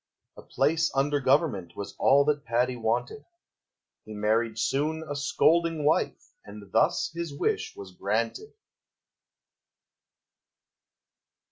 A 0.35 0.41
place 0.41 0.89
under 0.95 1.19
Government 1.19 1.75
Was 1.75 1.95
all 1.99 2.25
that 2.25 2.43
Paddy 2.43 2.75
wanted. 2.75 3.23
He 4.03 4.15
married 4.15 4.57
soon 4.57 5.03
a 5.07 5.15
scolding 5.15 5.85
wife, 5.85 6.33
And 6.43 6.71
thus 6.71 7.11
his 7.13 7.31
wish 7.37 7.75
was 7.75 7.91
granted. 7.91 8.51